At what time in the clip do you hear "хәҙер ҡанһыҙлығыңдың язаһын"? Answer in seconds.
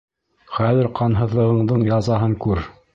0.55-2.39